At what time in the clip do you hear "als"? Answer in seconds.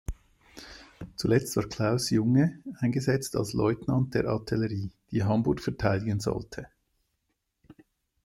3.35-3.53